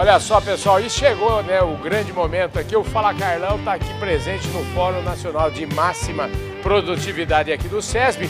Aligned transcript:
Olha 0.00 0.18
só, 0.18 0.40
pessoal, 0.40 0.80
e 0.80 0.88
chegou 0.88 1.42
né, 1.42 1.60
o 1.60 1.76
grande 1.76 2.10
momento 2.10 2.58
aqui. 2.58 2.74
O 2.74 2.82
Fala 2.82 3.12
Carlão 3.12 3.58
está 3.58 3.74
aqui 3.74 3.92
presente 3.98 4.48
no 4.48 4.64
Fórum 4.74 5.02
Nacional 5.02 5.50
de 5.50 5.66
Máxima 5.66 6.26
Produtividade 6.62 7.52
aqui 7.52 7.68
do 7.68 7.82
SESB. 7.82 8.26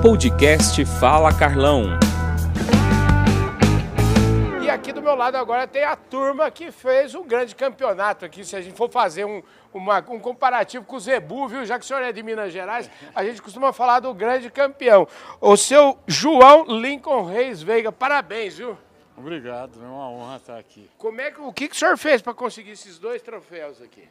Podcast 0.00 0.84
Fala 1.00 1.36
Carlão. 1.36 1.98
E 4.62 4.70
aqui 4.70 4.92
do 4.92 5.02
meu 5.02 5.16
lado 5.16 5.34
agora 5.34 5.66
tem 5.66 5.82
a 5.82 5.96
turma 5.96 6.48
que 6.48 6.70
fez 6.70 7.16
um 7.16 7.26
grande 7.26 7.56
campeonato 7.56 8.24
aqui. 8.24 8.44
Se 8.44 8.54
a 8.54 8.60
gente 8.60 8.76
for 8.76 8.88
fazer 8.88 9.24
um, 9.24 9.42
uma, 9.74 9.98
um 10.08 10.20
comparativo 10.20 10.84
com 10.84 10.94
o 10.94 11.00
Zebu, 11.00 11.48
viu? 11.48 11.64
Já 11.64 11.76
que 11.76 11.84
o 11.84 11.88
senhor 11.88 12.04
é 12.04 12.12
de 12.12 12.22
Minas 12.22 12.52
Gerais, 12.52 12.88
a 13.12 13.24
gente 13.24 13.42
costuma 13.42 13.72
falar 13.72 13.98
do 13.98 14.14
grande 14.14 14.48
campeão. 14.48 15.08
O 15.40 15.56
seu 15.56 15.98
João 16.06 16.66
Lincoln 16.68 17.24
Reis 17.24 17.60
Veiga. 17.60 17.90
Parabéns, 17.90 18.58
viu? 18.58 18.78
Obrigado, 19.16 19.82
é 19.82 19.86
uma 19.86 20.10
honra 20.10 20.36
estar 20.36 20.58
aqui. 20.58 20.90
Como 20.98 21.20
é 21.20 21.30
que, 21.30 21.40
o 21.40 21.52
que, 21.52 21.68
que 21.68 21.74
o 21.74 21.78
senhor 21.78 21.96
fez 21.96 22.20
para 22.20 22.34
conseguir 22.34 22.72
esses 22.72 22.98
dois 22.98 23.22
troféus 23.22 23.80
aqui? 23.80 24.06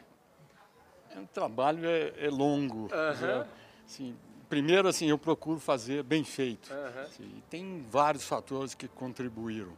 O 1.15 1.27
trabalho 1.27 1.87
é, 1.87 2.13
é 2.17 2.29
longo. 2.29 2.89
Né? 2.89 3.47
Assim, 3.85 4.17
primeiro, 4.49 4.87
assim, 4.87 5.07
eu 5.09 5.17
procuro 5.17 5.59
fazer 5.59 6.03
bem 6.03 6.23
feito. 6.23 6.73
Assim, 7.03 7.41
tem 7.49 7.85
vários 7.89 8.25
fatores 8.25 8.73
que 8.73 8.87
contribuíram. 8.87 9.73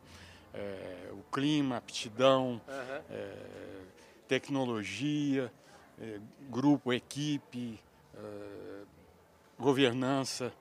É, 0.54 1.09
o 1.12 1.21
clima, 1.32 1.77
aptidão, 1.77 2.59
é, 3.09 3.34
tecnologia, 4.27 5.52
é, 6.02 6.20
grupo, 6.49 6.91
equipe, 6.94 7.80
é, 8.16 8.82
governança. 9.59 10.52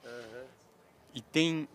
E 1.15 1.23
tem 1.23 1.69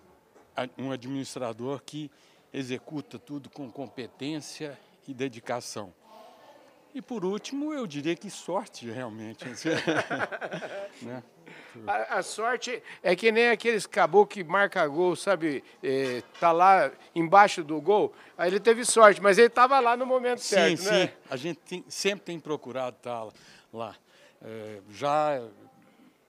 um 0.78 0.92
administrador 0.92 1.82
que 1.84 2.12
executa 2.54 3.18
tudo 3.20 3.50
com 3.50 3.70
competência 3.72 4.78
e 5.08 5.14
dedicação. 5.14 5.94
E 6.94 7.02
por 7.02 7.24
último, 7.24 7.74
eu 7.74 7.88
diria 7.88 8.16
que 8.18 8.30
sorte 8.30 8.90
realmente. 8.90 9.46
né? 11.02 11.24
A, 11.88 12.18
a 12.20 12.24
sorte 12.24 12.84
é 13.02 13.16
que 13.16 13.32
nem 13.32 13.50
aqueles 13.50 13.86
caboclos 13.88 14.34
que 14.34 14.44
marca 14.44 14.86
gol, 14.88 15.16
sabe? 15.16 15.64
É, 15.82 16.22
tá 16.40 16.52
lá 16.52 16.92
embaixo 17.16 17.64
do 17.64 17.80
gol. 17.80 18.14
Aí 18.38 18.50
ele 18.50 18.60
teve 18.60 18.84
sorte, 18.84 19.22
mas 19.22 19.38
ele 19.38 19.48
estava 19.48 19.80
lá 19.80 19.96
no 19.96 20.06
momento 20.06 20.40
Sim, 20.40 20.56
certo, 20.56 20.82
sim. 20.82 20.90
né? 20.90 21.14
A 21.30 21.38
gente 21.38 21.60
tem- 21.60 21.86
sempre 21.88 22.26
tem 22.26 22.40
procurado 22.40 22.98
estar 22.98 23.26
lá. 23.72 23.96
É, 24.42 24.82
já 24.90 25.42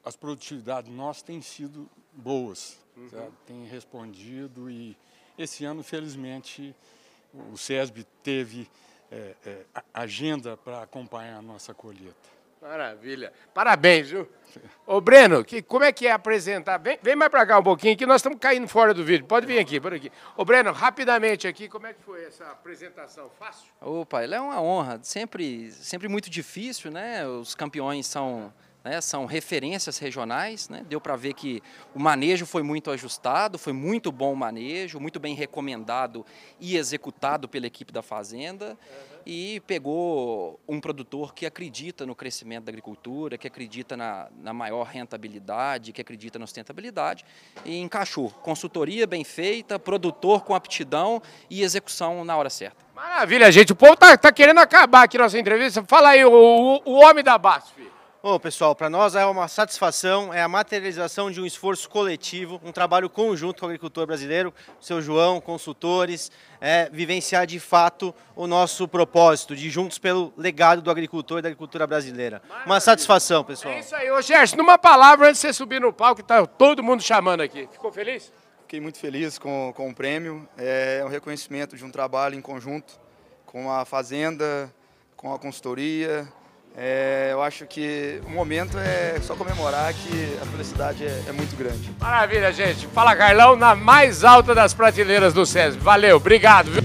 as 0.04 0.14
produtividades 0.16 0.92
nossas 0.92 1.22
têm 1.22 1.40
sido 1.42 1.88
boas, 2.12 2.78
Uhum. 2.96 3.30
tem 3.46 3.64
respondido 3.64 4.70
e 4.70 4.96
esse 5.38 5.64
ano, 5.64 5.82
felizmente, 5.82 6.74
o 7.32 7.56
SESB 7.56 8.04
teve 8.22 8.68
é, 9.10 9.34
é, 9.44 9.64
agenda 9.92 10.56
para 10.56 10.82
acompanhar 10.82 11.38
a 11.38 11.42
nossa 11.42 11.74
colheita. 11.74 12.32
Maravilha. 12.62 13.32
Parabéns, 13.52 14.10
viu? 14.10 14.28
Ô, 14.86 15.00
Breno, 15.00 15.44
que, 15.44 15.60
como 15.60 15.82
é 15.82 15.90
que 15.90 16.06
é 16.06 16.12
apresentar? 16.12 16.78
Vem, 16.78 16.96
vem 17.02 17.16
mais 17.16 17.28
pra 17.28 17.44
cá 17.44 17.58
um 17.58 17.62
pouquinho, 17.62 17.96
que 17.96 18.06
nós 18.06 18.20
estamos 18.20 18.38
caindo 18.38 18.68
fora 18.68 18.94
do 18.94 19.04
vídeo. 19.04 19.26
Pode 19.26 19.46
vir 19.46 19.58
aqui, 19.58 19.80
por 19.80 19.92
aqui. 19.92 20.12
Ô, 20.36 20.44
Breno, 20.44 20.70
rapidamente 20.70 21.48
aqui, 21.48 21.68
como 21.68 21.88
é 21.88 21.92
que 21.92 22.00
foi 22.00 22.24
essa 22.24 22.44
apresentação? 22.52 23.28
Fácil? 23.36 23.66
Opa, 23.80 24.22
ele 24.22 24.36
é 24.36 24.40
uma 24.40 24.62
honra. 24.62 25.00
Sempre, 25.02 25.72
sempre 25.72 26.06
muito 26.06 26.30
difícil, 26.30 26.92
né? 26.92 27.26
Os 27.26 27.52
campeões 27.56 28.06
são, 28.06 28.54
né, 28.84 29.00
são 29.00 29.26
referências 29.26 29.98
regionais, 29.98 30.68
né? 30.68 30.84
Deu 30.88 31.00
para 31.00 31.14
ver 31.16 31.34
que 31.34 31.62
o 31.94 32.00
manejo 32.00 32.44
foi 32.44 32.62
muito 32.62 32.90
ajustado, 32.90 33.58
foi 33.58 33.72
muito 33.72 34.10
bom 34.10 34.32
o 34.32 34.36
manejo, 34.36 34.98
muito 34.98 35.20
bem 35.20 35.34
recomendado 35.34 36.26
e 36.58 36.76
executado 36.76 37.48
pela 37.48 37.66
equipe 37.66 37.92
da 37.92 38.02
fazenda. 38.02 38.76
E 39.24 39.60
pegou 39.68 40.58
um 40.66 40.80
produtor 40.80 41.32
que 41.32 41.46
acredita 41.46 42.04
no 42.04 42.12
crescimento 42.12 42.64
da 42.64 42.70
agricultura, 42.70 43.38
que 43.38 43.46
acredita 43.46 43.96
na, 43.96 44.28
na 44.40 44.52
maior 44.52 44.84
rentabilidade, 44.84 45.92
que 45.92 46.00
acredita 46.00 46.40
na 46.40 46.46
sustentabilidade 46.46 47.24
e 47.64 47.78
encaixou. 47.78 48.30
Consultoria 48.30 49.06
bem 49.06 49.22
feita, 49.22 49.78
produtor 49.78 50.42
com 50.42 50.56
aptidão 50.56 51.22
e 51.48 51.62
execução 51.62 52.24
na 52.24 52.36
hora 52.36 52.50
certa. 52.50 52.84
Maravilha, 52.96 53.50
gente. 53.52 53.72
O 53.72 53.76
povo 53.76 53.96
tá, 53.96 54.16
tá 54.16 54.32
querendo 54.32 54.58
acabar 54.58 55.04
aqui 55.04 55.16
nossa 55.16 55.38
entrevista. 55.38 55.84
Fala 55.86 56.10
aí, 56.10 56.24
o, 56.24 56.32
o, 56.32 56.82
o 56.84 56.94
homem 56.94 57.22
da 57.22 57.38
BASF. 57.38 57.91
Bom, 58.22 58.38
pessoal, 58.38 58.72
para 58.72 58.88
nós 58.88 59.16
é 59.16 59.26
uma 59.26 59.48
satisfação, 59.48 60.32
é 60.32 60.40
a 60.40 60.46
materialização 60.46 61.28
de 61.28 61.40
um 61.40 61.44
esforço 61.44 61.90
coletivo, 61.90 62.60
um 62.62 62.70
trabalho 62.70 63.10
conjunto 63.10 63.58
com 63.58 63.66
o 63.66 63.68
agricultor 63.68 64.06
brasileiro, 64.06 64.54
seu 64.80 65.02
João, 65.02 65.40
consultores, 65.40 66.30
é 66.60 66.88
vivenciar 66.92 67.48
de 67.48 67.58
fato 67.58 68.14
o 68.36 68.46
nosso 68.46 68.86
propósito 68.86 69.56
de 69.56 69.68
juntos 69.68 69.98
pelo 69.98 70.32
legado 70.36 70.80
do 70.80 70.88
agricultor 70.88 71.40
e 71.40 71.42
da 71.42 71.48
agricultura 71.48 71.84
brasileira. 71.84 72.40
Uma 72.64 72.78
satisfação, 72.78 73.42
pessoal. 73.42 73.74
É 73.74 73.80
isso 73.80 73.96
aí. 73.96 74.08
Ô, 74.08 74.22
Gerson, 74.22 74.54
numa 74.54 74.78
palavra, 74.78 75.26
antes 75.26 75.40
de 75.40 75.48
você 75.48 75.52
subir 75.52 75.80
no 75.80 75.92
palco, 75.92 76.22
tá 76.22 76.46
todo 76.46 76.80
mundo 76.80 77.02
chamando 77.02 77.40
aqui. 77.40 77.68
Ficou 77.72 77.90
feliz? 77.90 78.32
Fiquei 78.60 78.80
muito 78.80 79.00
feliz 79.00 79.36
com, 79.36 79.72
com 79.74 79.90
o 79.90 79.94
prêmio. 79.94 80.48
É 80.56 81.02
um 81.04 81.08
reconhecimento 81.08 81.76
de 81.76 81.84
um 81.84 81.90
trabalho 81.90 82.36
em 82.36 82.40
conjunto 82.40 83.00
com 83.44 83.68
a 83.68 83.84
Fazenda, 83.84 84.72
com 85.16 85.34
a 85.34 85.40
consultoria. 85.40 86.32
É, 86.76 87.28
eu 87.32 87.42
acho 87.42 87.66
que 87.66 88.20
o 88.26 88.30
momento 88.30 88.78
é 88.78 89.18
só 89.20 89.34
comemorar 89.34 89.92
que 89.92 90.38
a 90.40 90.46
felicidade 90.46 91.04
é, 91.04 91.22
é 91.28 91.32
muito 91.32 91.54
grande. 91.56 91.90
Maravilha, 92.00 92.50
gente. 92.52 92.86
Fala, 92.88 93.14
Carlão, 93.14 93.56
na 93.56 93.74
mais 93.74 94.24
alta 94.24 94.54
das 94.54 94.72
prateleiras 94.72 95.34
do 95.34 95.44
SESB. 95.44 95.82
Valeu, 95.82 96.16
obrigado. 96.16 96.70
Viu? 96.70 96.81